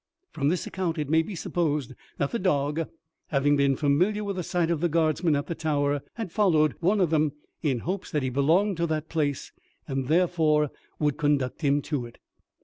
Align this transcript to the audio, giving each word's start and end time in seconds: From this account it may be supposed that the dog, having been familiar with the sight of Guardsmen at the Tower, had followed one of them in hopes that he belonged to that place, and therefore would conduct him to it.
From 0.31 0.47
this 0.49 0.65
account 0.65 0.97
it 0.97 1.11
may 1.11 1.21
be 1.21 1.35
supposed 1.35 1.93
that 2.17 2.31
the 2.31 2.39
dog, 2.39 2.89
having 3.27 3.55
been 3.55 3.75
familiar 3.75 4.23
with 4.23 4.35
the 4.37 4.41
sight 4.41 4.71
of 4.71 4.81
Guardsmen 4.89 5.35
at 5.35 5.45
the 5.45 5.53
Tower, 5.53 6.01
had 6.15 6.31
followed 6.31 6.73
one 6.79 6.99
of 6.99 7.11
them 7.11 7.33
in 7.61 7.81
hopes 7.81 8.09
that 8.09 8.23
he 8.23 8.31
belonged 8.31 8.77
to 8.77 8.87
that 8.87 9.09
place, 9.09 9.51
and 9.87 10.07
therefore 10.07 10.71
would 10.97 11.17
conduct 11.17 11.61
him 11.61 11.83
to 11.83 12.07
it. 12.07 12.17